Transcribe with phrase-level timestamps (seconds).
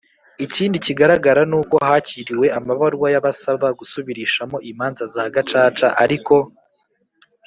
[0.45, 6.35] Ikindi kigaragara n uko hakiriwe amabaruwa y abasaba gusubirishamo imanza za Gacaca ariko